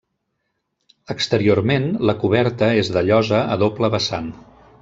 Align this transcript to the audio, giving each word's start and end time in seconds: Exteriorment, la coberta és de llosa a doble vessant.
Exteriorment, 1.15 1.87
la 2.11 2.17
coberta 2.25 2.73
és 2.81 2.93
de 2.97 3.07
llosa 3.11 3.47
a 3.57 3.63
doble 3.69 3.95
vessant. 3.99 4.37